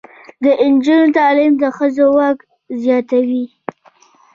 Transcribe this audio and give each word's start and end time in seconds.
د 0.43 0.45
نجونو 0.73 1.05
تعلیم 1.17 1.53
د 1.61 1.63
ښځو 1.77 2.05
واک 2.15 2.37
زیاتوي. 2.83 3.45